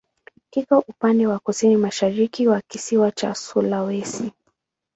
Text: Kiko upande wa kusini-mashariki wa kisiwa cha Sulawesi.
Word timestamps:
Kiko 0.49 0.79
upande 0.79 1.27
wa 1.27 1.39
kusini-mashariki 1.39 2.47
wa 2.47 2.61
kisiwa 2.61 3.11
cha 3.11 3.35
Sulawesi. 3.35 4.31